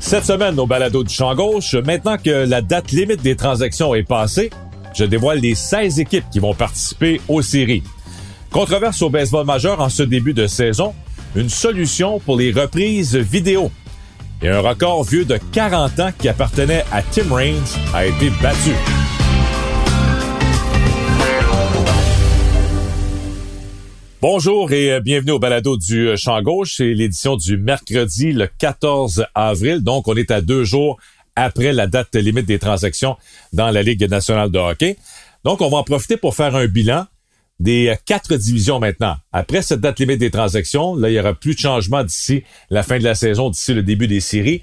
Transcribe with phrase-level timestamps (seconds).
[0.00, 4.04] Cette semaine, au balado du champ gauche, maintenant que la date limite des transactions est
[4.04, 4.48] passée,
[4.94, 7.82] je dévoile les 16 équipes qui vont participer aux séries.
[8.50, 10.94] Controverse au baseball majeur en ce début de saison,
[11.36, 13.70] une solution pour les reprises vidéo.
[14.42, 17.60] Et un record vieux de 40 ans qui appartenait à Tim Raines
[17.92, 18.70] a été battu.
[24.22, 26.76] Bonjour et bienvenue au balado du euh, Champ Gauche.
[26.76, 29.80] C'est l'édition du mercredi le 14 avril.
[29.80, 30.98] Donc, on est à deux jours
[31.36, 33.16] après la date limite des transactions
[33.52, 34.96] dans la Ligue nationale de hockey.
[35.44, 37.06] Donc, on va en profiter pour faire un bilan
[37.60, 39.16] des euh, quatre divisions maintenant.
[39.30, 42.82] Après cette date limite des transactions, là, il y aura plus de changements d'ici la
[42.82, 44.62] fin de la saison, d'ici le début des séries.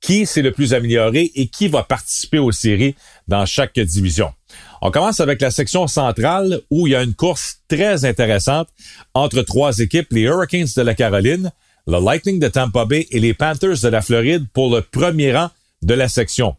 [0.00, 2.94] Qui s'est le plus amélioré et qui va participer aux séries
[3.26, 4.34] dans chaque division?
[4.82, 8.68] On commence avec la section centrale où il y a une course très intéressante
[9.14, 11.50] entre trois équipes, les Hurricanes de la Caroline,
[11.86, 15.48] le Lightning de Tampa Bay et les Panthers de la Floride pour le premier rang
[15.80, 16.54] de la section.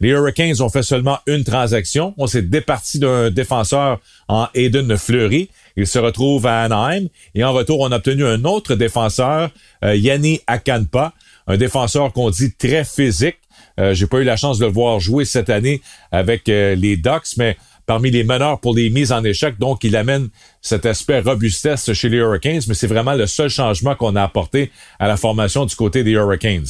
[0.00, 2.14] Les Hurricanes ont fait seulement une transaction.
[2.18, 5.48] On s'est départi d'un défenseur en Aiden Fleury.
[5.76, 7.08] Il se retrouve à Anaheim.
[7.34, 9.50] Et en retour, on a obtenu un autre défenseur,
[9.84, 11.14] euh, Yanni Akanpa,
[11.46, 13.38] un défenseur qu'on dit très physique,
[13.80, 15.80] euh, J'ai pas eu la chance de le voir jouer cette année
[16.12, 19.58] avec euh, les Ducks, mais parmi les meneurs pour les mises en échec.
[19.58, 20.28] Donc, il amène
[20.60, 24.72] cet aspect robustesse chez les Hurricanes, mais c'est vraiment le seul changement qu'on a apporté
[24.98, 26.66] à la formation du côté des Hurricanes.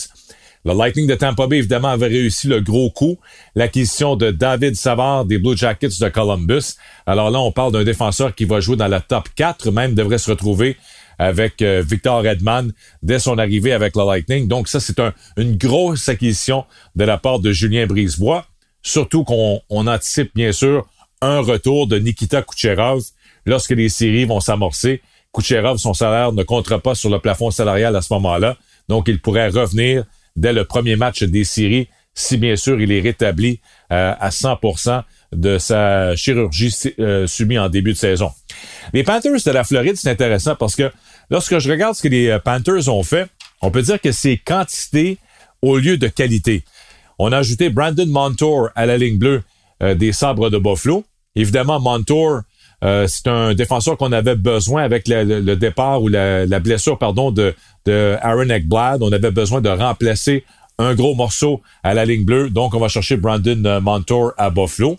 [0.66, 3.18] Le Lightning de Tampa Bay, évidemment, avait réussi le gros coup,
[3.54, 6.74] l'acquisition de David Savard des Blue Jackets de Columbus.
[7.06, 10.18] Alors là, on parle d'un défenseur qui va jouer dans la top 4, même devrait
[10.18, 10.76] se retrouver
[11.20, 14.48] avec euh, Victor Redman dès son arrivée avec le Lightning.
[14.48, 15.00] Donc ça, c'est
[15.36, 16.64] une grosse acquisition
[16.96, 18.44] de la part de Julien Brisebois.
[18.82, 20.84] Surtout qu'on anticipe bien sûr
[21.22, 23.04] un retour de Nikita Kucherov
[23.44, 25.00] lorsque les séries vont s'amorcer.
[25.32, 28.56] Kucherov, son salaire ne comptera pas sur le plafond salarial à ce moment-là.
[28.88, 30.04] Donc il pourrait revenir
[30.36, 33.60] dès le premier match des séries si bien sûr il est rétabli
[33.92, 35.02] euh, à 100%
[35.32, 38.30] de sa chirurgie euh, subie en début de saison.
[38.92, 40.90] Les Panthers de la Floride, c'est intéressant parce que
[41.30, 43.28] lorsque je regarde ce que les euh, Panthers ont fait,
[43.60, 45.18] on peut dire que c'est quantité
[45.62, 46.64] au lieu de qualité.
[47.18, 49.42] On a ajouté Brandon Montour à la ligne bleue
[49.82, 51.04] euh, des Sabres de Buffalo.
[51.34, 52.40] Évidemment, Montour,
[52.82, 57.54] c'est un défenseur qu'on avait besoin avec le, départ ou la, blessure, pardon, de,
[57.86, 59.02] de Aaron Ekblad.
[59.02, 60.44] On avait besoin de remplacer
[60.78, 62.50] un gros morceau à la ligne bleue.
[62.50, 64.98] Donc, on va chercher Brandon Montour à Buffalo.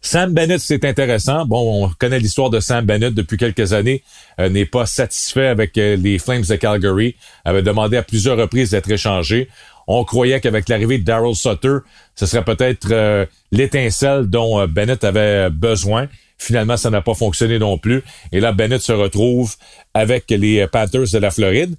[0.00, 1.46] Sam Bennett, c'est intéressant.
[1.46, 4.02] Bon, on connaît l'histoire de Sam Bennett depuis quelques années.
[4.40, 7.16] Euh, n'est pas satisfait avec euh, les Flames de Calgary.
[7.44, 9.48] Avait demandé à plusieurs reprises d'être échangé.
[9.86, 11.78] On croyait qu'avec l'arrivée de Daryl Sutter,
[12.14, 16.08] ce serait peut-être euh, l'étincelle dont Bennett avait besoin.
[16.38, 18.02] Finalement, ça n'a pas fonctionné non plus.
[18.32, 19.54] Et là, Bennett se retrouve
[19.94, 21.74] avec les Panthers de la Floride.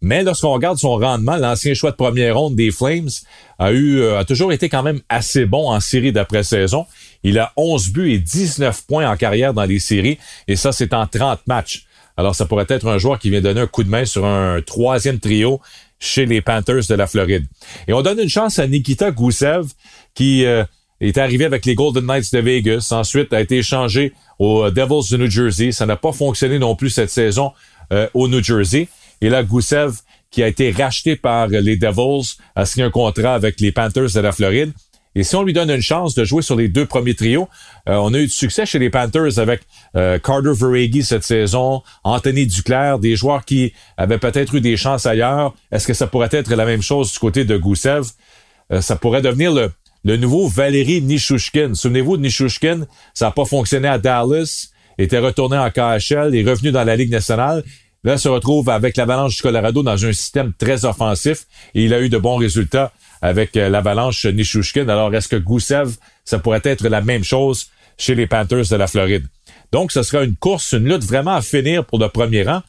[0.00, 3.08] Mais lorsqu'on regarde son rendement, l'ancien choix de première ronde des Flames
[3.58, 6.84] a eu a toujours été quand même assez bon en série d'après-saison.
[7.22, 10.92] Il a 11 buts et 19 points en carrière dans les séries, et ça, c'est
[10.92, 11.86] en 30 matchs.
[12.18, 14.60] Alors, ça pourrait être un joueur qui vient donner un coup de main sur un
[14.60, 15.60] troisième trio
[15.98, 17.46] chez les Panthers de la Floride.
[17.88, 19.68] Et on donne une chance à Nikita Gusev,
[20.14, 20.64] qui euh,
[21.08, 25.16] est arrivé avec les Golden Knights de Vegas, ensuite a été échangé aux Devils de
[25.16, 25.72] New Jersey.
[25.72, 27.52] Ça n'a pas fonctionné non plus cette saison
[27.92, 28.88] euh, au New Jersey.
[29.20, 29.98] Et là, Gusev,
[30.30, 34.20] qui a été racheté par les Devils, a signé un contrat avec les Panthers de
[34.20, 34.72] la Floride.
[35.14, 37.48] Et si on lui donne une chance de jouer sur les deux premiers trios,
[37.88, 39.62] euh, on a eu du succès chez les Panthers avec
[39.96, 45.06] euh, Carter Verhage cette saison, Anthony Duclair, des joueurs qui avaient peut-être eu des chances
[45.06, 45.54] ailleurs.
[45.70, 47.60] Est-ce que ça pourrait être la même chose du côté de?
[48.72, 49.70] Euh, ça pourrait devenir le,
[50.04, 51.74] le nouveau Valérie Nishushkin.
[51.74, 54.68] Souvenez-vous de Nishushkin, ça n'a pas fonctionné à Dallas,
[54.98, 57.64] était retourné en KHL, est revenu dans la Ligue nationale.
[58.04, 62.00] Là, se retrouve avec l'Avalanche du Colorado dans un système très offensif et il a
[62.02, 62.92] eu de bons résultats
[63.22, 64.86] avec euh, l'avalanche Nishushkin.
[64.90, 68.86] Alors, est-ce que Gusev, ça pourrait être la même chose chez les Panthers de la
[68.86, 69.26] Floride?
[69.72, 72.60] Donc, ce sera une course, une lutte vraiment à finir pour le premier rang.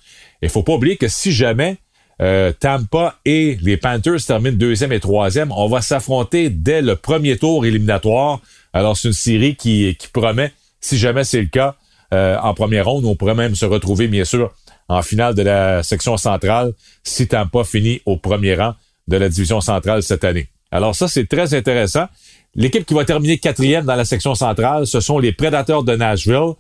[0.42, 1.78] Il faut pas oublier que si jamais
[2.22, 5.52] Euh, Tampa et les Panthers terminent deuxième et troisième.
[5.52, 8.40] On va s'affronter dès le premier tour éliminatoire.
[8.74, 11.76] Alors, c'est une série qui, qui promet, si jamais c'est le cas,
[12.14, 14.54] euh, en première ronde, on pourrait même se retrouver, bien sûr,
[14.88, 16.74] en finale de la section centrale
[17.04, 18.76] si Tampa finit au premier rang
[19.08, 20.48] de la division centrale cette année.
[20.72, 22.06] Alors ça, c'est très intéressant.
[22.56, 26.54] L'équipe qui va terminer quatrième dans la section centrale, ce sont les Prédateurs de Nashville.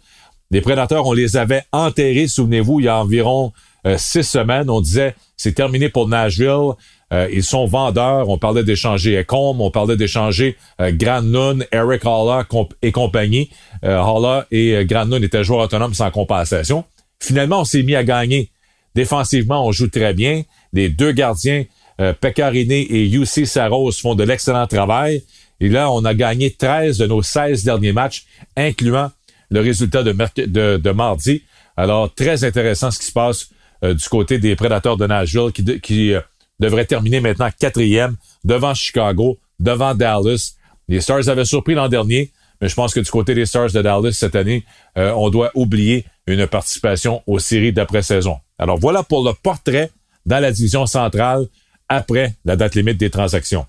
[0.52, 3.54] Les Prédateurs, on les avait enterrés, souvenez-vous, il y a environ
[3.86, 4.70] euh, six semaines.
[4.70, 6.74] On disait, c'est terminé pour Nashville.
[7.14, 8.30] Euh, ils sont vendeurs.
[8.30, 12.46] On parlait d'échanger Ecom, on parlait d'échanger euh, Granlund, Eric Halla
[12.82, 13.50] et compagnie.
[13.84, 16.84] Euh, Halla et Granlund étaient joueurs autonomes sans compensation.
[17.20, 18.50] Finalement, on s'est mis à gagner.
[18.96, 20.44] Défensivement, on joue très bien.
[20.74, 21.66] Les deux gardiens,
[22.02, 25.24] euh, Pekarine et UC Saros, font de l'excellent travail.
[25.60, 28.26] Et là, on a gagné 13 de nos 16 derniers matchs,
[28.58, 29.12] incluant
[29.50, 31.44] le résultat de, de, mardi.
[31.78, 35.80] Alors, très intéressant ce qui se passe euh, du côté des Prédateurs de Nashville qui,
[35.82, 36.22] qui euh,
[36.60, 40.56] devrait terminer maintenant quatrième devant Chicago, devant Dallas.
[40.88, 42.32] Les Stars avaient surpris l'an dernier,
[42.62, 44.66] mais je pense que du côté des Stars de Dallas cette année,
[44.98, 48.38] euh, on doit oublier une participation aux séries d'après-saison.
[48.58, 49.92] Alors voilà pour le portrait
[50.26, 51.46] dans la division centrale
[51.90, 53.66] après la date limite des transactions.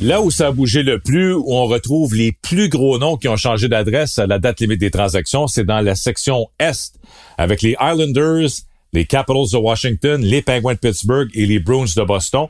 [0.00, 3.26] Là où ça a bougé le plus, où on retrouve les plus gros noms qui
[3.26, 6.94] ont changé d'adresse à la date limite des transactions, c'est dans la section Est,
[7.36, 8.48] avec les Islanders,
[8.92, 12.46] les Capitals de Washington, les Penguins de Pittsburgh et les Bruins de Boston.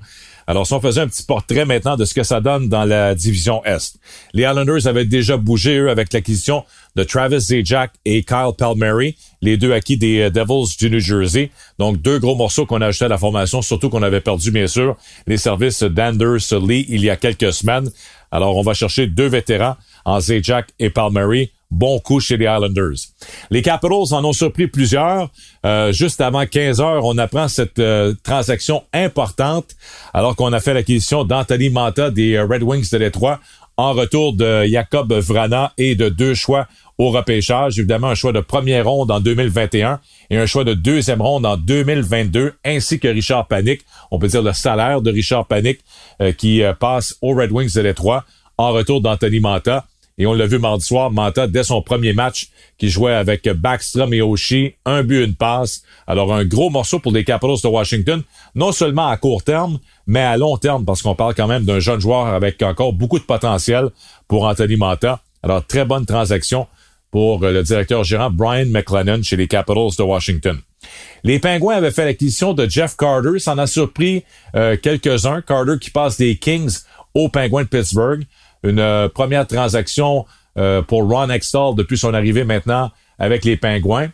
[0.49, 3.15] Alors, si on faisait un petit portrait maintenant de ce que ça donne dans la
[3.15, 3.99] division Est.
[4.33, 6.65] Les Islanders avaient déjà bougé, eux, avec l'acquisition
[6.97, 11.51] de Travis Zajac et Kyle Palmieri, les deux acquis des euh, Devils du New Jersey.
[11.79, 14.67] Donc, deux gros morceaux qu'on a ajoutés à la formation, surtout qu'on avait perdu, bien
[14.67, 14.97] sûr,
[15.27, 17.91] les services d'Anders Lee il y a quelques semaines.
[18.31, 22.97] Alors, on va chercher deux vétérans en Zajac et Palmieri bon coup chez les Islanders.
[23.51, 25.31] Les Capitals en ont surpris plusieurs.
[25.65, 29.77] Euh, juste avant 15 heures, on apprend cette euh, transaction importante
[30.15, 33.41] alors qu'on a fait l'acquisition d'Anthony Manta des euh, Red Wings de Détroit
[33.77, 36.67] en retour de Jacob Vrana et de deux choix
[36.99, 37.79] au repêchage.
[37.79, 40.01] Évidemment, un choix de première ronde en 2021
[40.31, 43.83] et un choix de deuxième ronde en 2022, ainsi que Richard Panic.
[44.11, 45.81] On peut dire le salaire de Richard Panic
[46.37, 48.25] qui passe aux Red Wings de Détroit
[48.59, 49.87] en retour d'Anthony Manta.
[50.21, 54.13] Et on l'a vu mardi soir, Manta, dès son premier match, qui jouait avec Backstrom
[54.13, 55.85] et Oshie, un but, une passe.
[56.09, 58.23] Alors, un gros morceau pour les Capitals de Washington,
[58.57, 59.79] non seulement à court terme,
[60.09, 63.21] mais à long terme, parce qu'on parle quand même d'un jeune joueur avec encore beaucoup
[63.21, 63.91] de potentiel
[64.27, 65.21] pour Anthony Manta.
[65.45, 66.67] Alors, très bonne transaction
[67.11, 70.59] pour le directeur gérant Brian McLennan chez les Capitals de Washington.
[71.25, 73.39] Les Pingouins avaient fait l'acquisition de Jeff Carter.
[73.39, 74.25] Ça en a surpris
[74.55, 75.43] euh, quelques-uns.
[75.43, 76.79] Carter qui passe des Kings
[77.15, 78.25] aux Pingouins de Pittsburgh
[78.63, 80.27] une euh, première transaction
[80.57, 84.09] euh, pour Ron Extall depuis son arrivée maintenant avec les Pingouins.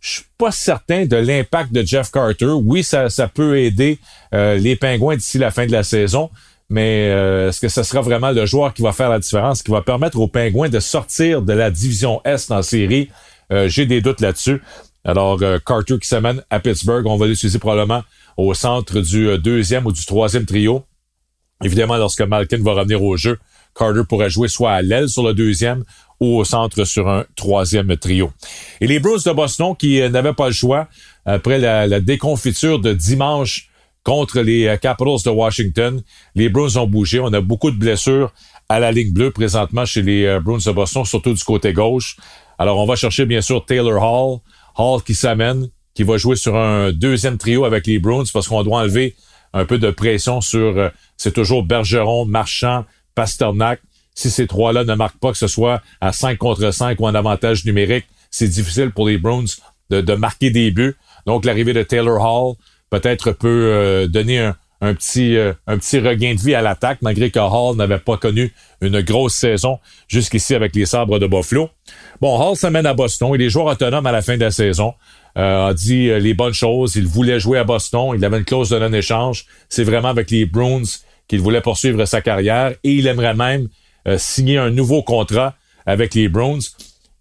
[0.00, 2.46] Je suis pas certain de l'impact de Jeff Carter.
[2.46, 3.98] Oui, ça, ça peut aider
[4.34, 6.30] euh, les Pingouins d'ici la fin de la saison,
[6.74, 7.06] mais
[7.48, 10.18] est-ce que ce sera vraiment le joueur qui va faire la différence, qui va permettre
[10.18, 13.10] aux Pingouins de sortir de la division Est en série?
[13.66, 14.60] J'ai des doutes là-dessus.
[15.04, 18.02] Alors, Carter qui s'amène à Pittsburgh, on va l'utiliser probablement
[18.36, 20.84] au centre du deuxième ou du troisième trio.
[21.62, 23.38] Évidemment, lorsque Malkin va revenir au jeu,
[23.74, 25.84] Carter pourrait jouer soit à l'aile sur le deuxième
[26.20, 28.32] ou au centre sur un troisième trio.
[28.80, 30.88] Et les Bruins de Boston qui euh, n'avaient pas le choix
[31.26, 33.68] après la, déconfiture de dimanche
[34.04, 36.02] contre les euh, Capitals de Washington,
[36.34, 37.18] les Bruins ont bougé.
[37.20, 38.32] On a beaucoup de blessures
[38.68, 42.16] à la ligne bleue présentement chez les euh, Bruins de Boston, surtout du côté gauche.
[42.58, 44.38] Alors on va chercher bien sûr Taylor Hall,
[44.76, 48.62] Hall qui s'amène, qui va jouer sur un deuxième trio avec les Bruins parce qu'on
[48.62, 49.16] doit enlever
[49.52, 52.84] un peu de pression sur, c'est toujours Bergeron, Marchand,
[53.14, 53.80] Pasternak.
[54.14, 57.14] Si ces trois-là ne marquent pas, que ce soit à 5 contre 5 ou en
[57.14, 59.44] avantage numérique, c'est difficile pour les Bruins
[59.90, 60.96] de, marquer des buts.
[61.26, 62.54] Donc, l'arrivée de Taylor Hall
[63.00, 67.30] peut-être peut euh, donner un, petit, euh, un petit regain de vie à l'attaque, malgré
[67.30, 71.70] que Hall n'avait pas connu une grosse saison jusqu'ici avec les sabres de Buffalo.
[72.20, 73.32] Bon, Hall s'amène à Boston.
[73.34, 74.94] Il est joueur autonome à la fin de la saison.
[75.36, 76.96] Euh, a dit les bonnes choses.
[76.96, 78.12] Il voulait jouer à Boston.
[78.14, 79.46] Il avait une clause de non-échange.
[79.68, 80.82] C'est vraiment avec les Bruins
[81.28, 83.68] qu'il voulait poursuivre sa carrière et il aimerait même
[84.06, 85.54] euh, signer un nouveau contrat
[85.86, 86.58] avec les Bruins.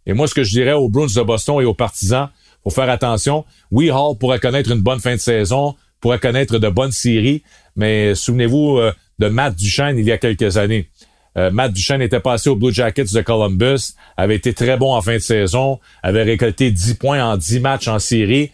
[0.05, 2.29] Et moi, ce que je dirais aux Bruins de Boston et aux partisans,
[2.63, 3.45] faut faire attention.
[3.71, 7.43] Oui, Hall pourrait connaître une bonne fin de saison, pourrait connaître de bonnes séries,
[7.75, 10.89] mais souvenez-vous euh, de Matt Duchesne il y a quelques années.
[11.37, 15.01] Euh, Matt Duchesne était passé aux Blue Jackets de Columbus, avait été très bon en
[15.01, 18.51] fin de saison, avait récolté 10 points en 10 matchs en série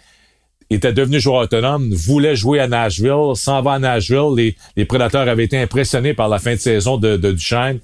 [0.69, 4.33] était devenu joueur autonome, voulait jouer à Nashville, s'en va à Nashville.
[4.35, 7.79] Les, les prédateurs avaient été impressionnés par la fin de saison de, de Duchesne.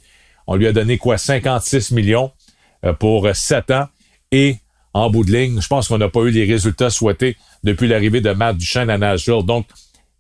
[0.48, 1.18] On lui a donné quoi?
[1.18, 2.32] 56 millions
[2.86, 3.88] euh, pour 7 ans.
[4.32, 4.58] Et
[4.96, 7.36] en bout de ligne, je pense qu'on n'a pas eu les résultats souhaités
[7.66, 9.44] depuis l'arrivée de Matt Duchesne à Nashville.
[9.46, 9.68] Donc,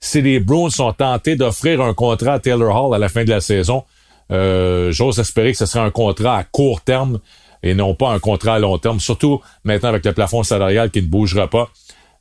[0.01, 3.29] si les Bruins sont tentés d'offrir un contrat à Taylor Hall à la fin de
[3.29, 3.85] la saison,
[4.33, 7.19] euh, j'ose espérer que ce sera un contrat à court terme
[7.63, 11.01] et non pas un contrat à long terme, surtout maintenant avec le plafond salarial qui
[11.01, 11.69] ne bougera pas.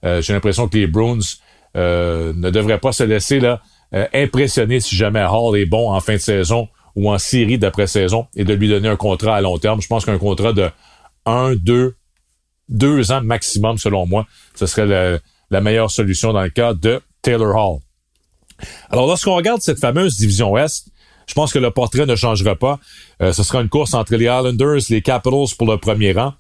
[0.04, 1.18] Euh, j'ai l'impression que les Bruins
[1.76, 3.62] euh, ne devraient pas se laisser là
[4.12, 8.44] impressionner si jamais Hall est bon en fin de saison ou en série d'après-saison et
[8.44, 9.80] de lui donner un contrat à long terme.
[9.80, 10.68] Je pense qu'un contrat de
[11.26, 11.94] 1, 2,
[12.68, 17.54] deux ans maximum, selon moi, ce serait la meilleure solution dans le cas de Taylor
[17.54, 17.80] Hall.
[18.90, 20.88] Alors, lorsqu'on regarde cette fameuse division Ouest,
[21.26, 22.78] je pense que le portrait ne changera pas.
[23.23, 26.35] Euh, ce sera une course entre les Islanders, les Capitals pour le premier rang.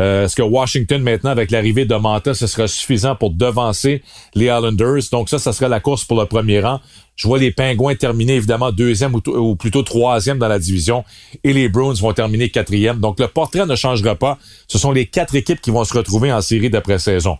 [0.00, 4.02] Euh, Est-ce que Washington, maintenant, avec l'arrivée de Manta, ce sera suffisant pour devancer
[4.34, 5.02] les Islanders?
[5.12, 6.80] Donc ça, ça sera la course pour le premier rang.
[7.16, 11.04] Je vois les Pingouins terminer, évidemment, deuxième ou, plutôt troisième dans la division.
[11.44, 12.98] Et les Bruins vont terminer quatrième.
[12.98, 14.38] Donc le portrait ne changera pas.
[14.66, 17.38] Ce sont les quatre équipes qui vont se retrouver en série d'après-saison.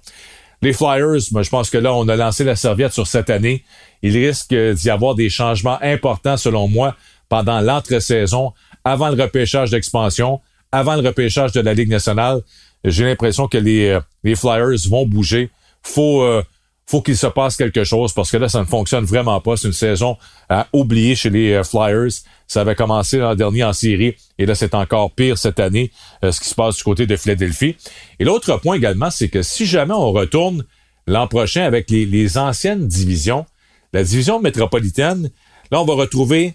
[0.62, 3.64] Les Flyers, moi, je pense que là, on a lancé la serviette sur cette année.
[4.02, 6.94] Il risque d'y avoir des changements importants, selon moi,
[7.28, 8.52] pendant l'entre-saison,
[8.84, 10.40] avant le repêchage d'expansion,
[10.75, 12.43] avant le repêchage de la Ligue nationale.
[12.85, 15.50] J'ai l'impression que les, euh, les Flyers vont bouger.
[15.83, 16.43] Faut, euh,
[16.87, 19.57] faut qu'il se passe quelque chose parce que là, ça ne fonctionne vraiment pas.
[19.57, 20.16] C'est une saison
[20.49, 22.11] à oublier chez les euh, Flyers.
[22.49, 25.93] Ça avait commencé l'an dernier en série et là, c'est encore pire cette année,
[26.25, 27.76] euh, ce qui se passe du côté de Philadelphie.
[28.19, 30.64] Et l'autre point également, c'est que si jamais on retourne
[31.07, 33.47] l'an prochain avec les, les anciennes divisions,
[33.93, 35.31] la division métropolitaine,
[35.71, 36.54] là, on va retrouver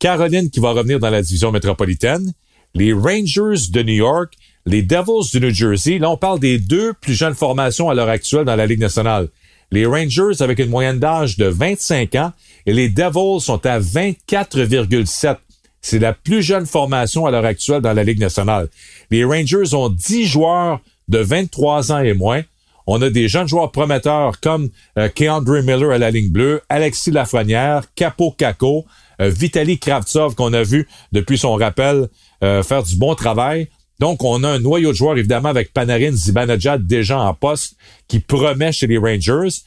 [0.00, 2.32] Caroline qui va revenir dans la division métropolitaine,
[2.74, 4.34] les Rangers de New York,
[4.66, 5.98] les Devils du New Jersey.
[5.98, 9.28] Là, on parle des deux plus jeunes formations à l'heure actuelle dans la Ligue nationale
[9.72, 12.32] les Rangers avec une moyenne d'âge de 25 ans
[12.66, 15.36] et les Devils sont à 24,7.
[15.80, 18.68] C'est la plus jeune formation à l'heure actuelle dans la Ligue nationale.
[19.10, 22.42] Les Rangers ont 10 joueurs de 23 ans et moins.
[22.86, 27.10] On a des jeunes joueurs prometteurs comme euh, Keandre Miller à la ligne bleue, Alexis
[27.10, 28.84] Lafrenière, Capo Caco,
[29.22, 32.08] euh, Vitaly Kravtsov qu'on a vu depuis son rappel
[32.44, 33.68] euh, faire du bon travail.
[33.98, 37.76] Donc, on a un noyau de joueurs, évidemment, avec Panarin, Zibanejad déjà en poste,
[38.08, 39.60] qui promet chez les Rangers.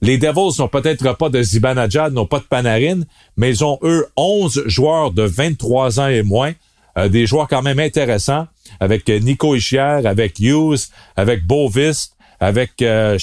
[0.00, 3.02] Les Devils n'ont peut-être pas de Zibanejad, n'ont pas de Panarin,
[3.36, 6.52] mais ils ont, eux, 11 joueurs de 23 ans et moins.
[6.98, 8.46] Euh, des joueurs quand même intéressants,
[8.80, 13.18] avec Nico Ischier, avec Hughes, avec Bovis, avec euh,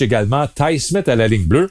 [0.00, 1.70] également, Ty Smith à la ligne bleue.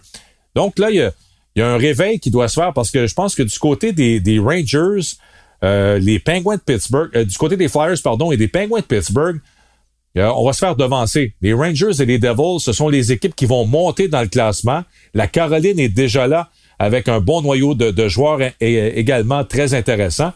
[0.55, 1.11] Donc là, il y a,
[1.59, 3.91] y a, un réveil qui doit se faire parce que je pense que du côté
[3.91, 5.15] des, des Rangers,
[5.63, 8.85] euh, les Penguins de Pittsburgh, euh, du côté des Flyers, pardon, et des Penguins de
[8.85, 9.39] Pittsburgh,
[10.17, 11.33] euh, on va se faire devancer.
[11.41, 14.83] Les Rangers et les Devils, ce sont les équipes qui vont monter dans le classement.
[15.13, 16.49] La Caroline est déjà là
[16.79, 20.33] avec un bon noyau de, de joueurs également très intéressant.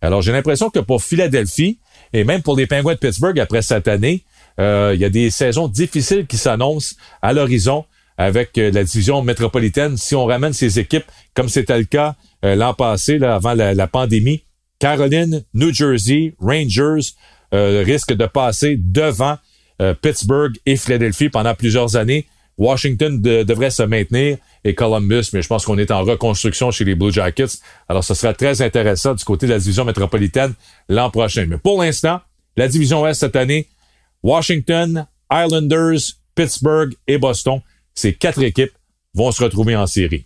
[0.00, 1.78] Alors, j'ai l'impression que pour Philadelphie
[2.12, 4.24] et même pour les Penguins de Pittsburgh après cette année,
[4.58, 7.84] euh, il y a des saisons difficiles qui s'annoncent à l'horizon
[8.18, 9.96] avec la division métropolitaine.
[9.96, 11.04] Si on ramène ces équipes,
[11.34, 14.44] comme c'était le cas euh, l'an passé, là, avant la, pandémie,
[14.78, 17.12] Caroline, New Jersey, Rangers
[17.54, 19.36] euh, risquent de passer devant
[19.80, 22.26] euh, Pittsburgh et Philadelphie pendant plusieurs années.
[22.58, 26.94] Washington devrait se maintenir et Columbus, mais je pense qu'on est en reconstruction chez les
[26.94, 27.58] Blue Jackets.
[27.86, 30.54] Alors, ce sera très intéressant du côté de la division métropolitaine
[30.88, 31.44] l'an prochain.
[31.46, 32.20] Mais pour l'instant,
[32.56, 33.68] la division Ouest cette année,
[34.22, 37.60] Washington, Islanders, Pittsburgh et Boston,
[37.96, 38.72] ces quatre équipes
[39.14, 40.24] vont se retrouver en série.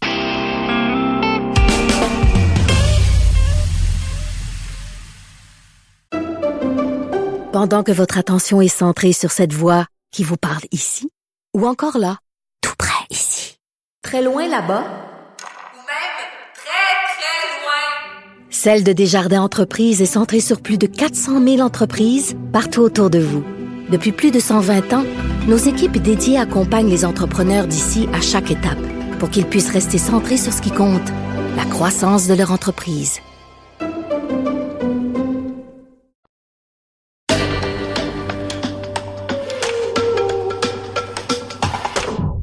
[7.52, 11.10] Pendant que votre attention est centrée sur cette voix qui vous parle ici,
[11.56, 12.18] ou encore là,
[12.60, 13.56] tout près ici,
[14.02, 16.16] très loin là-bas, ou même
[16.54, 22.36] très, très loin, Celle de Desjardins Entreprises est centrée sur plus de 400 000 entreprises
[22.52, 23.44] partout autour de vous.
[23.90, 25.04] Depuis plus de 120 ans,
[25.46, 28.78] nos équipes dédiées accompagnent les entrepreneurs d'ici à chaque étape
[29.18, 31.08] pour qu'ils puissent rester centrés sur ce qui compte,
[31.56, 33.20] la croissance de leur entreprise.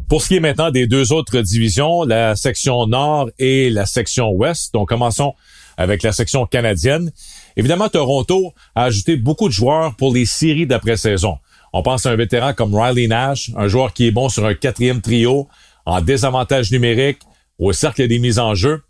[0.10, 4.32] Pour ce qui est maintenant des deux autres divisions, la section nord et la section
[4.32, 5.34] ouest, donc commençons
[5.78, 7.12] avec la section canadienne.
[7.56, 11.38] Évidemment, Toronto a ajouté beaucoup de joueurs pour les séries d'après-saison.
[11.74, 14.54] On pense à un vétéran comme Riley Nash, un joueur qui est bon sur un
[14.54, 15.48] quatrième trio,
[15.86, 17.20] en désavantage numérique,
[17.60, 18.82] au cercle des mises en jeu.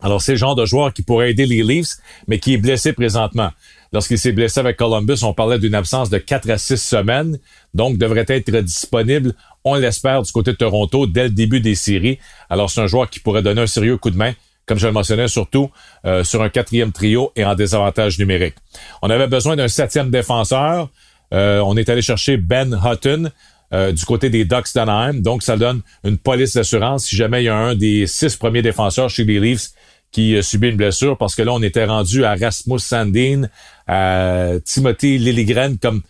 [0.00, 1.96] Alors, c'est le genre de joueur qui pourrait aider les Leafs,
[2.28, 3.50] mais qui est blessé présentement.
[3.92, 7.38] Lorsqu'il s'est blessé avec Columbus, on parlait d'une absence de 4 à 6 semaines,
[7.72, 9.34] donc devrait être disponible,
[9.64, 12.18] on l'espère, du côté de Toronto dès le début des séries.
[12.50, 14.34] Alors, c'est un joueur qui pourrait donner un sérieux coup de main,
[14.66, 15.70] comme je le mentionnais, surtout
[16.04, 18.56] euh, sur un quatrième trio et en désavantage numérique.
[19.00, 20.90] On avait besoin d'un septième défenseur.
[21.32, 23.30] Euh, on est allé chercher Ben Hutton
[23.72, 25.20] euh, du côté des Ducks d'Anaheim.
[25.20, 28.62] Donc, ça donne une police d'assurance si jamais il y a un des six premiers
[28.62, 29.70] défenseurs chez les Leafs
[30.12, 33.48] qui subit une blessure parce que là, on était rendu à Rasmus Sandin,
[33.86, 36.02] à Timothy Lilligren comme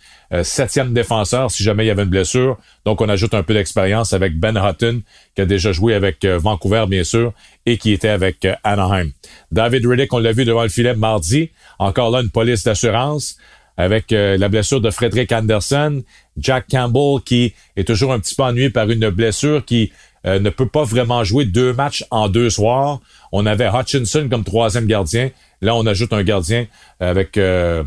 [0.43, 2.57] septième défenseur si jamais il y avait une blessure.
[2.85, 5.01] Donc, on ajoute un peu d'expérience avec Ben Hutton,
[5.35, 7.33] qui a déjà joué avec Vancouver, bien sûr,
[7.65, 9.09] et qui était avec Anaheim.
[9.51, 11.49] David Riddick, on l'a vu devant le filet mardi.
[11.79, 13.37] Encore là, une police d'assurance
[13.77, 16.03] avec euh, la blessure de Frederick Anderson,
[16.37, 19.91] Jack Campbell qui est toujours un petit peu ennuyé par une blessure qui
[20.25, 22.99] euh, ne peut pas vraiment jouer deux matchs en deux soirs.
[23.31, 25.29] On avait Hutchinson comme troisième gardien.
[25.61, 26.65] Là, on ajoute un gardien
[26.99, 27.83] avec, euh,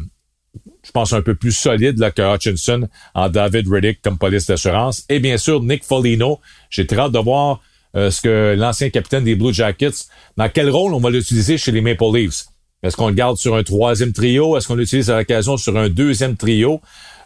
[0.85, 5.05] je pense, un peu plus solide là, que Hutchinson en David Riddick comme police d'assurance.
[5.09, 6.41] Et bien sûr, Nick Folino.
[6.71, 7.61] J'ai très hâte de voir
[7.95, 10.07] ce que l'ancien capitaine des Blue Jackets,
[10.37, 12.47] dans quel rôle on va l'utiliser chez les Maple Leafs.
[12.83, 14.57] Est-ce qu'on le garde sur un troisième trio?
[14.57, 16.81] Est-ce qu'on l'utilise à l'occasion sur un deuxième trio?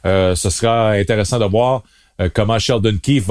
[0.04, 1.82] Euh, ce sera intéressant de voir
[2.20, 3.28] euh, comment Sheldon Keefe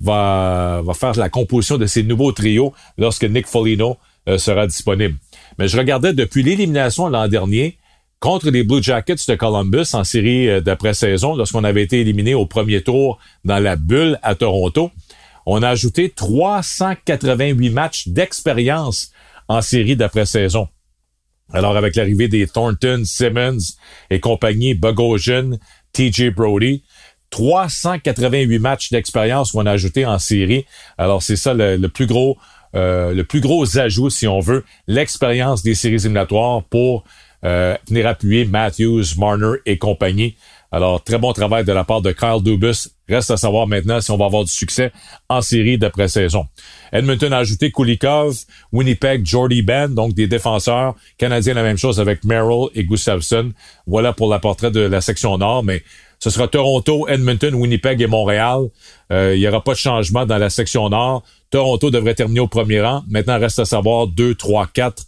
[0.00, 5.16] va, faire la composition de ces nouveaux trios lorsque Nick Folino euh, sera disponible.
[5.58, 7.76] Mais je regardais depuis l'élimination l'an dernier
[8.20, 12.82] contre les Blue Jackets de Columbus en série d'après-saison, lorsqu'on avait été éliminé au premier
[12.82, 14.90] tour dans la bulle à Toronto.
[15.44, 19.12] On a ajouté 388 matchs d'expérience
[19.48, 20.68] en série d'après-saison.
[21.52, 23.58] Alors, avec l'arrivée des Thornton, Simmons
[24.10, 25.52] et compagnie, Bogosian,
[25.92, 26.82] TJ Brody,
[27.30, 30.66] 388 matchs d'expérience qu'on a ajouté en série.
[30.98, 32.36] Alors, c'est ça le, plus gros,
[32.74, 37.04] euh, le plus gros ajout, si on veut, l'expérience des séries éliminatoires pour
[37.44, 40.36] euh, venir appuyer Matthews, Marner et compagnie.
[40.72, 42.88] Alors, très bon travail de la part de Kyle Dubus.
[43.08, 44.92] Reste à savoir maintenant si on va avoir du succès
[45.28, 46.46] en série d'après-saison.
[46.92, 48.36] Edmonton a ajouté Kulikov,
[48.72, 50.94] Winnipeg, Jordy Ben, donc des défenseurs.
[51.18, 53.52] Canadiens, la même chose avec Merrill et Gustafsson.
[53.86, 55.82] Voilà pour la portrait de la section nord, mais
[56.18, 58.62] ce sera Toronto, Edmonton, Winnipeg et Montréal.
[59.12, 61.22] Euh, il n'y aura pas de changement dans la section nord.
[61.50, 63.02] Toronto devrait terminer au premier rang.
[63.08, 65.06] Maintenant, reste à savoir 2, 3, 4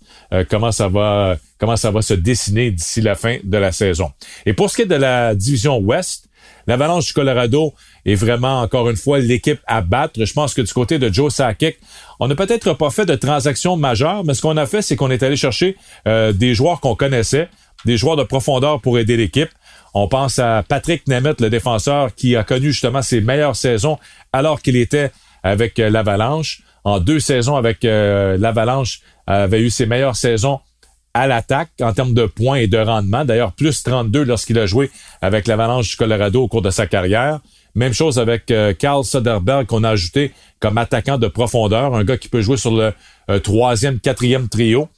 [0.49, 4.13] comment ça va comment ça va se dessiner d'ici la fin de la saison.
[4.47, 6.29] Et pour ce qui est de la division Ouest,
[6.67, 10.25] l'Avalanche du Colorado est vraiment, encore une fois, l'équipe à battre.
[10.25, 11.77] Je pense que du côté de Joe Sakic,
[12.21, 15.11] on n'a peut-être pas fait de transactions majeures, mais ce qu'on a fait, c'est qu'on
[15.11, 17.49] est allé chercher euh, des joueurs qu'on connaissait,
[17.85, 19.51] des joueurs de profondeur pour aider l'équipe.
[19.95, 23.99] On pense à Patrick Nemeth, le défenseur, qui a connu justement ses meilleures saisons
[24.33, 25.11] alors qu'il était
[25.43, 26.63] avec euh, l'Avalanche.
[26.85, 30.61] En deux saisons avec euh, l'Avalanche, avait eu ses meilleures saisons
[31.15, 33.25] à l'attaque en termes de points et de rendement.
[33.25, 37.41] D'ailleurs, plus 32 lorsqu'il a joué avec l'Avalanche du Colorado au cours de sa carrière.
[37.75, 42.17] Même chose avec euh, Carl Soderberg qu'on a ajouté comme attaquant de profondeur, un gars
[42.17, 42.93] qui peut jouer sur le
[43.31, 44.89] euh, troisième, quatrième trio.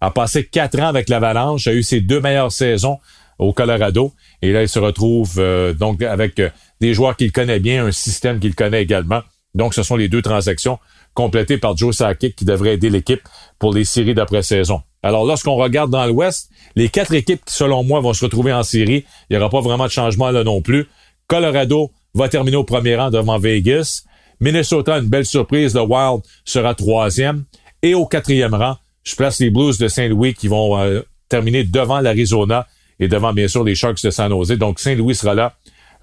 [0.00, 2.98] A passé quatre ans avec l'Avalanche, a eu ses deux meilleures saisons
[3.38, 4.12] au Colorado.
[4.42, 6.40] Et là, il se retrouve euh, donc avec
[6.80, 9.22] des joueurs qu'il connaît bien, un système qu'il connaît également.
[9.56, 10.78] Donc, ce sont les deux transactions
[11.14, 13.22] complétées par Joe Sakic qui devrait aider l'équipe
[13.58, 14.82] pour les séries d'après-saison.
[15.02, 18.62] Alors, lorsqu'on regarde dans l'Ouest, les quatre équipes qui, selon moi, vont se retrouver en
[18.62, 20.86] série, il n'y aura pas vraiment de changement là non plus.
[21.26, 24.02] Colorado va terminer au premier rang devant Vegas.
[24.40, 27.44] Minnesota, une belle surprise, le Wild sera troisième.
[27.82, 32.00] Et au quatrième rang, je place les Blues de Saint-Louis qui vont euh, terminer devant
[32.00, 32.66] l'Arizona
[33.00, 34.58] et devant, bien sûr, les Sharks de San Jose.
[34.58, 35.54] Donc, Saint-Louis sera là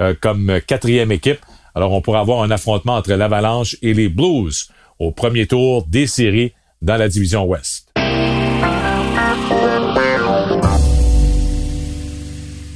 [0.02, 1.39] euh, comme quatrième équipe.
[1.76, 6.08] Alors, on pourra avoir un affrontement entre l'Avalanche et les Blues au premier tour des
[6.08, 7.90] séries dans la division Ouest.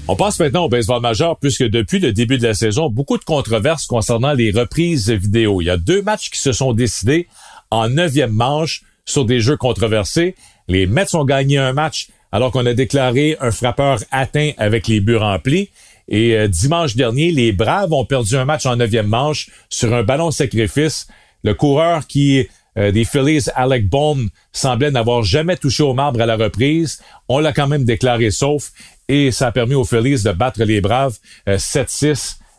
[0.09, 3.25] On passe maintenant au baseball majeur puisque depuis le début de la saison, beaucoup de
[3.25, 5.61] controverses concernant les reprises vidéo.
[5.61, 7.27] Il y a deux matchs qui se sont décidés
[7.71, 10.35] en neuvième manche sur des jeux controversés.
[10.69, 15.01] Les Mets ont gagné un match alors qu'on a déclaré un frappeur atteint avec les
[15.01, 15.69] buts remplis.
[16.07, 20.03] Et euh, dimanche dernier, les Braves ont perdu un match en neuvième manche sur un
[20.03, 21.07] ballon sacrifice.
[21.43, 26.25] Le coureur qui euh, des Phillies, Alec Bohm, semblait n'avoir jamais touché au marbre à
[26.25, 27.01] la reprise.
[27.27, 28.71] On l'a quand même déclaré sauf
[29.07, 31.17] et ça a permis aux Phillies de battre les Braves
[31.47, 32.05] 7-6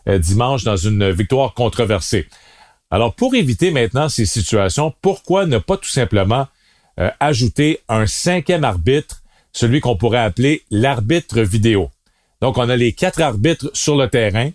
[0.07, 2.27] euh, euh, dimanche dans une victoire controversée.
[2.91, 6.47] Alors, pour éviter maintenant ces situations, pourquoi ne pas tout simplement
[6.99, 9.21] euh, ajouter un cinquième arbitre,
[9.53, 11.91] celui qu'on pourrait appeler l'arbitre vidéo?
[12.41, 14.51] Donc, on a les quatre arbitres sur le terrain,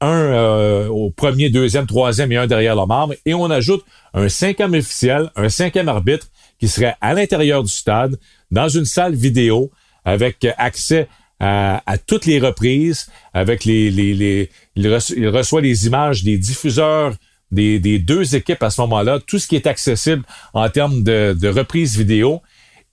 [0.00, 4.74] un au premier, deuxième, troisième et un derrière le marbre, et on ajoute un cinquième
[4.74, 6.26] officiel, un cinquième arbitre
[6.58, 8.18] qui serait à l'intérieur du stade,
[8.50, 9.70] dans une salle vidéo,
[10.04, 11.08] avec accès
[11.40, 14.88] à, toutes les reprises avec les, il,
[15.28, 17.14] reçoit, les images des diffuseurs
[17.50, 20.22] des, des deux équipes à ce moment-là, tout ce qui est accessible
[20.54, 22.40] en termes de, de reprise vidéo.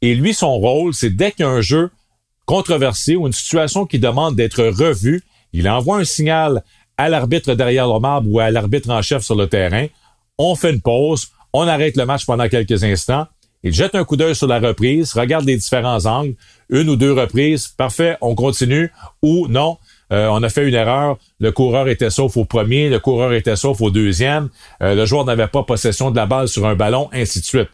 [0.01, 1.91] Et lui, son rôle, c'est dès qu'il y a un jeu
[2.49, 5.21] controversé ou une situation qui demande d'être revue,
[5.53, 6.63] il envoie un signal
[6.97, 9.85] à l'arbitre derrière le marbre ou à l'arbitre en chef sur le terrain.
[10.39, 13.27] On fait une pause, on arrête le match pendant quelques instants.
[13.61, 16.33] Il jette un coup d'œil sur la reprise, regarde les différents angles,
[16.71, 19.77] une ou deux reprises, parfait, on continue, ou non,
[20.11, 23.57] euh, on a fait une erreur, le coureur était sauf au premier, le coureur était
[23.57, 24.49] sauf au deuxième,
[24.81, 27.69] euh, le joueur n'avait pas possession de la balle sur un ballon, ainsi de suite.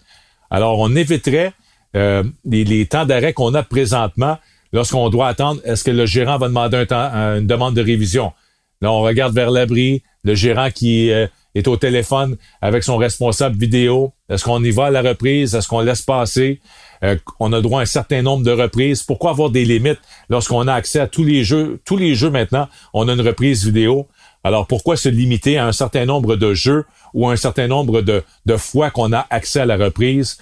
[0.51, 1.53] Alors, on éviterait
[1.95, 4.37] euh, les, temps d'arrêt qu'on a présentement
[4.75, 8.33] lorsqu'on doit attendre, est-ce que le gérant va demander une demande de révision?
[8.81, 14.11] Là, on regarde vers l'abri, le gérant qui est au téléphone avec son responsable vidéo.
[14.29, 15.55] Est-ce qu'on y va à la reprise?
[15.55, 16.59] Est-ce qu'on laisse passer?
[17.03, 19.01] Euh, on a droit à un certain nombre de reprises.
[19.01, 21.79] Pourquoi avoir des limites lorsqu'on a accès à tous les jeux?
[21.85, 24.07] Tous les jeux maintenant, on a une reprise vidéo.
[24.43, 26.83] Alors pourquoi se limiter à un certain nombre de jeux
[27.13, 30.37] ou un certain nombre de fois qu'on a accès à la reprise?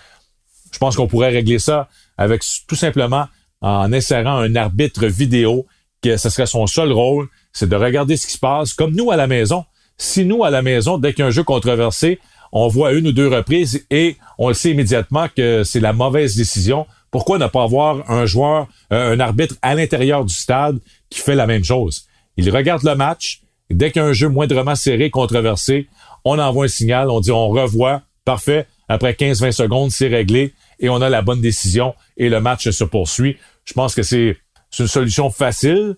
[0.72, 3.28] Je pense qu'on pourrait régler ça avec tout simplement
[3.64, 5.66] en insérant un arbitre vidéo,
[6.02, 9.10] que ce serait son seul rôle, c'est de regarder ce qui se passe, comme nous
[9.10, 9.64] à la maison.
[9.98, 12.20] Si nous, à la maison, dès qu'il y a un jeu controversé,
[12.52, 16.86] on voit une ou deux reprises et on sait immédiatement que c'est la mauvaise décision,
[17.10, 21.36] pourquoi ne pas avoir un joueur, euh, un arbitre à l'intérieur du stade qui fait
[21.36, 22.06] la même chose?
[22.36, 25.88] Il regarde le match, dès qu'il y a un jeu moindrement serré, controversé,
[26.26, 30.90] on envoie un signal, on dit on revoit, parfait, après 15-20 secondes, c'est réglé et
[30.90, 33.38] on a la bonne décision et le match se poursuit.
[33.66, 34.38] Je pense que c'est
[34.80, 35.96] une solution facile.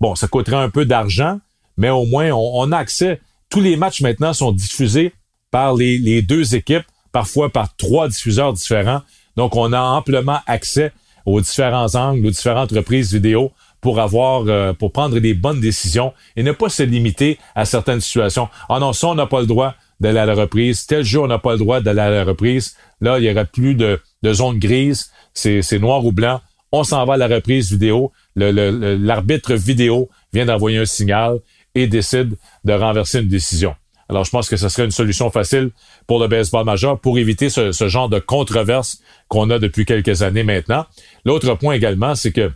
[0.00, 1.40] Bon, ça coûterait un peu d'argent,
[1.76, 5.12] mais au moins on a accès tous les matchs maintenant sont diffusés
[5.50, 9.00] par les, deux équipes, parfois par trois diffuseurs différents.
[9.36, 10.92] Donc, on a amplement accès
[11.24, 16.12] aux différents angles, aux différentes reprises vidéo pour avoir, euh, pour prendre des bonnes décisions
[16.36, 18.48] et ne pas se limiter à certaines situations.
[18.68, 20.86] Ah non, ça, on n'a pas le droit d'aller à la reprise.
[20.86, 22.76] Tel jour, on n'a pas le droit d'aller à la reprise.
[23.00, 25.10] Là, il y aura plus de, de zone grise.
[25.32, 26.40] C'est noir ou blanc.
[26.72, 28.12] On s'en va à la reprise vidéo.
[28.36, 31.38] L'arbitre vidéo vient d'envoyer un signal
[31.74, 33.74] et décide de renverser une décision.
[34.08, 35.70] Alors, je pense que ce serait une solution facile
[36.06, 40.44] pour le baseball majeur pour éviter ce, genre de controverse qu'on a depuis quelques années
[40.44, 40.86] maintenant.
[41.24, 42.50] L'autre point également, c'est que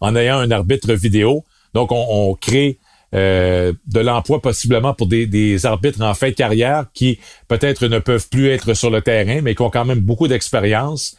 [0.00, 2.78] en ayant un arbitre vidéo, donc on, crée
[3.14, 7.98] euh, de l'emploi possiblement pour des, des, arbitres en fin de carrière qui peut-être ne
[7.98, 11.16] peuvent plus être sur le terrain, mais qui ont quand même beaucoup d'expérience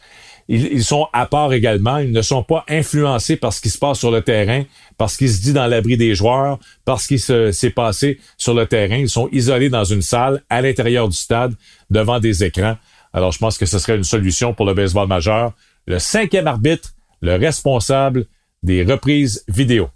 [0.48, 1.98] ils, sont à part également.
[1.98, 4.64] Ils ne sont pas influencés par ce qui se passe sur le terrain,
[4.96, 8.96] parce qu'il se dit dans l'abri des joueurs, parce qu'il s'est passé sur le terrain.
[8.96, 11.54] Ils sont isolés dans une salle, à l'intérieur du stade,
[11.90, 12.76] devant des écrans.
[13.12, 15.52] Alors, je pense que ce serait une solution pour le baseball majeur.
[15.86, 18.26] Le cinquième arbitre, le responsable
[18.62, 19.88] des reprises vidéo.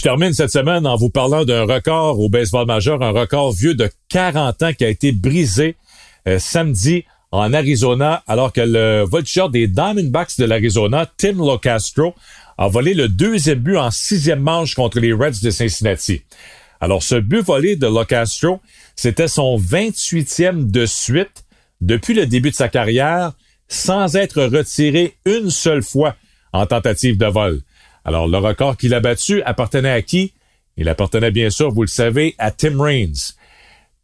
[0.00, 3.74] Je termine cette semaine en vous parlant d'un record au baseball majeur, un record vieux
[3.74, 5.76] de 40 ans qui a été brisé
[6.26, 12.14] euh, samedi en Arizona, alors que le voltigeur des Diamondbacks de l'Arizona, Tim Locastro,
[12.56, 16.22] a volé le deuxième but en sixième manche contre les Reds de Cincinnati.
[16.80, 18.62] Alors, ce but volé de Locastro,
[18.96, 21.44] c'était son 28e de suite
[21.82, 23.32] depuis le début de sa carrière,
[23.68, 26.16] sans être retiré une seule fois
[26.54, 27.60] en tentative de vol.
[28.04, 30.32] Alors, le record qu'il a battu appartenait à qui?
[30.76, 33.14] Il appartenait bien sûr, vous le savez, à Tim Raines.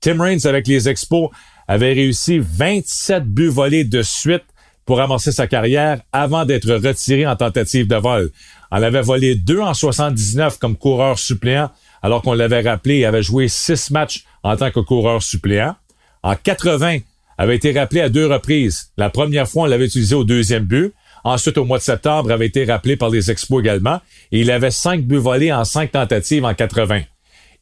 [0.00, 1.30] Tim Raines, avec les Expos,
[1.68, 4.44] avait réussi 27 buts volés de suite
[4.84, 8.30] pour amorcer sa carrière avant d'être retiré en tentative de vol.
[8.70, 11.70] On avait volé deux en 79 comme coureur suppléant,
[12.02, 15.74] alors qu'on l'avait rappelé, il avait joué six matchs en tant que coureur suppléant.
[16.22, 16.98] En 80,
[17.38, 18.92] avait été rappelé à deux reprises.
[18.96, 20.94] La première fois, on l'avait utilisé au deuxième but.
[21.26, 24.00] Ensuite, au mois de septembre, avait été rappelé par les Expos également.
[24.30, 27.02] Et il avait cinq buts volés en cinq tentatives en 80.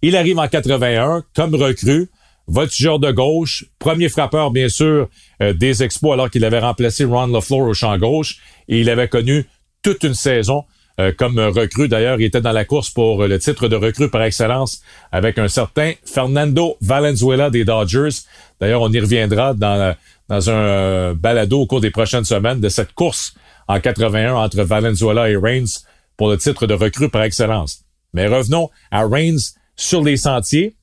[0.03, 2.11] Il arrive en 81 comme recrue,
[2.47, 5.09] voltigeur de gauche, premier frappeur, bien sûr,
[5.41, 8.37] euh, des Expos alors qu'il avait remplacé Ron LaFleur au champ gauche.
[8.69, 9.47] Et il avait connu
[9.83, 10.65] toute une saison
[11.01, 11.89] euh, comme recrue.
[11.89, 15.49] D'ailleurs, il était dans la course pour le titre de recrue par excellence avec un
[15.49, 18.11] certain Fernando Valenzuela des Dodgers.
[18.61, 19.97] D'ailleurs, on y reviendra dans,
[20.29, 23.35] dans un euh, balado au cours des prochaines semaines de cette course
[23.69, 25.83] en 81 entre Valenzuela et Reigns
[26.17, 27.85] pour le titre de recrue par excellence.
[28.13, 30.77] Mais revenons à Reigns sur les sentiers.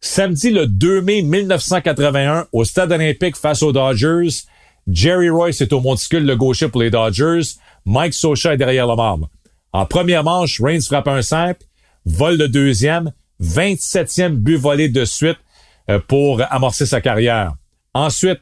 [0.00, 4.44] Samedi le 2 mai 1981 au Stade olympique face aux Dodgers,
[4.88, 7.42] Jerry Royce est au monticule le gaucher pour les Dodgers,
[7.84, 9.28] Mike Socha est derrière le marbre.
[9.72, 11.64] En première manche, Reigns frappe un simple,
[12.06, 15.38] vole le deuxième, 27e but volé de suite
[15.90, 17.54] euh, pour amorcer sa carrière.
[17.94, 18.40] Ensuite,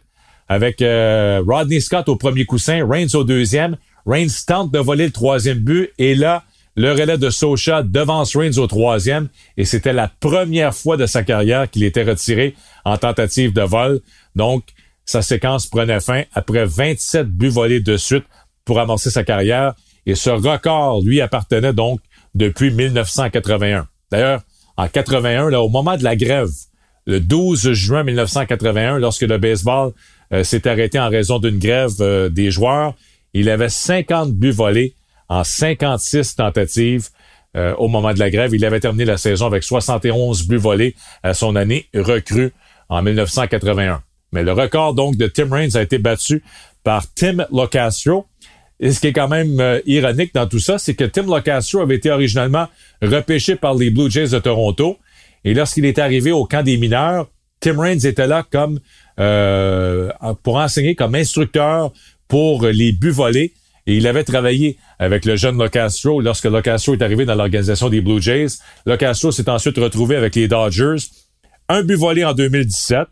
[0.48, 3.76] avec euh, Rodney Scott au premier coussin, Reigns au deuxième.
[4.06, 6.44] Reigns tente de voler le troisième but et là,
[6.76, 11.22] le relais de Socha devance Reigns au troisième et c'était la première fois de sa
[11.22, 14.00] carrière qu'il était retiré en tentative de vol.
[14.36, 14.64] Donc,
[15.04, 18.24] sa séquence prenait fin après 27 buts volés de suite
[18.64, 19.74] pour amorcer sa carrière.
[20.06, 22.00] Et ce record lui appartenait donc
[22.34, 23.88] depuis 1981.
[24.10, 24.42] D'ailleurs,
[24.76, 26.50] en 81, là, au moment de la grève,
[27.06, 29.92] le 12 juin 1981, lorsque le baseball
[30.32, 32.94] euh, s'est arrêté en raison d'une grève euh, des joueurs,
[33.34, 34.94] il avait 50 buts volés
[35.28, 37.08] en 56 tentatives
[37.56, 38.54] euh, au moment de la grève.
[38.54, 42.52] Il avait terminé la saison avec 71 buts volés à son année recrue
[42.88, 44.02] en 1981.
[44.32, 46.42] Mais le record donc de Tim Raines a été battu
[46.84, 48.26] par Tim Locastro.
[48.80, 51.96] Et ce qui est quand même ironique dans tout ça, c'est que Tim Locastro avait
[51.96, 52.68] été originalement
[53.02, 54.98] repêché par les Blue Jays de Toronto.
[55.44, 57.28] Et lorsqu'il est arrivé au camp des mineurs,
[57.60, 58.78] Tim Raines était là comme
[59.18, 60.10] euh,
[60.42, 61.92] pour enseigner comme instructeur
[62.28, 63.14] pour les buts.
[63.86, 68.00] Et il avait travaillé avec le jeune Locastro lorsque Locastro est arrivé dans l'organisation des
[68.00, 68.58] Blue Jays.
[68.84, 70.96] Locastro s'est ensuite retrouvé avec les Dodgers.
[71.68, 73.08] Un but en 2017,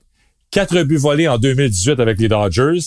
[0.50, 2.80] quatre buts en 2018 avec les Dodgers,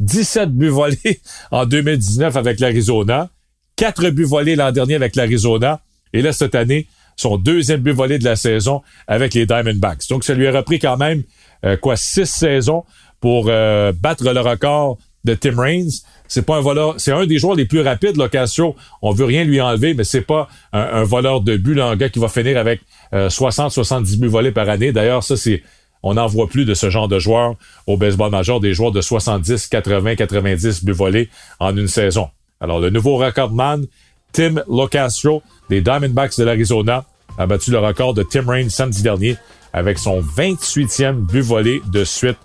[0.00, 3.30] 17 buts volés en 2019 avec l'Arizona,
[3.76, 5.80] quatre buts l'an dernier avec l'Arizona,
[6.14, 10.08] et là, cette année, son deuxième but volé de la saison avec les Diamondbacks.
[10.08, 11.22] Donc, ça lui a repris quand même,
[11.64, 12.84] euh, quoi, six saisons
[13.20, 15.90] pour euh, battre le record de Tim Raines.
[16.28, 18.76] C'est pas un voleur, c'est un des joueurs les plus rapides, Locastro.
[19.02, 22.18] On veut rien lui enlever, mais c'est pas un, voleur de but, un gars qui
[22.18, 22.80] va finir avec
[23.12, 24.92] 60-70 euh, buts volés par année.
[24.92, 25.62] D'ailleurs, ça, c'est,
[26.02, 27.54] on n'en voit plus de ce genre de joueurs
[27.86, 32.28] au baseball majeur, des joueurs de 70, 80, 90 buts volés en une saison.
[32.60, 33.86] Alors, le nouveau recordman,
[34.32, 37.04] Tim Locastro, des Diamondbacks de l'Arizona,
[37.38, 39.36] a battu le record de Tim Raines samedi dernier
[39.72, 42.38] avec son 28e but volé de suite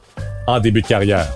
[0.47, 1.27] en début de carrière.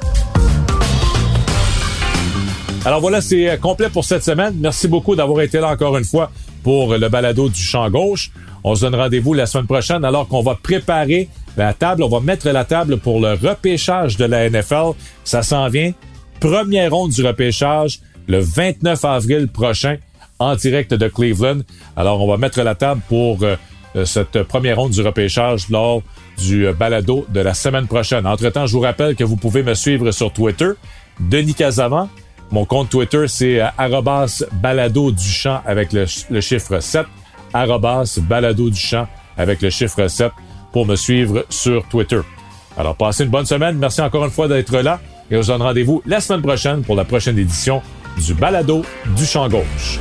[2.86, 4.56] Alors voilà, c'est euh, complet pour cette semaine.
[4.60, 6.32] Merci beaucoup d'avoir été là encore une fois
[6.64, 8.32] pour le balado du champ gauche.
[8.64, 12.04] On se donne rendez-vous la semaine prochaine alors qu'on va préparer la table.
[12.04, 14.92] On va mettre la table pour le repêchage de la NFL.
[15.24, 15.94] Ça s'en vient.
[16.40, 19.98] Première ronde du repêchage le 29 avril prochain
[20.44, 21.62] en direct de Cleveland.
[21.96, 23.56] Alors on va mettre la table pour euh,
[23.96, 26.02] euh, cette première ronde du repêchage lors
[26.38, 28.26] du balado de la semaine prochaine.
[28.26, 30.72] Entre-temps, je vous rappelle que vous pouvez me suivre sur Twitter,
[31.20, 32.10] Denis Casavant,
[32.54, 37.08] mon compte Twitter, c'est euh, arrobas balado du champ avec le, chiffre 7.
[37.52, 40.32] Arrobas balado du champ avec le chiffre 7
[40.72, 42.20] pour me suivre sur Twitter.
[42.78, 43.78] Alors, passez une bonne semaine.
[43.78, 45.00] Merci encore une fois d'être là
[45.32, 47.82] et on se donne rendez-vous la semaine prochaine pour la prochaine édition
[48.18, 48.84] du balado
[49.16, 50.00] du champ gauche.